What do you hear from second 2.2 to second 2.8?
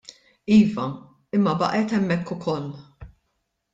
ukoll.